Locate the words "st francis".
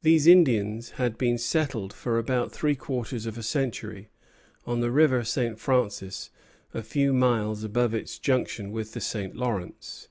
5.22-6.30